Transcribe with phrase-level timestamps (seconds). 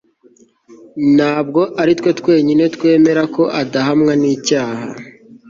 [1.15, 4.85] ntabwo ari twe twenyine twemera ko adahamwa n'icyaha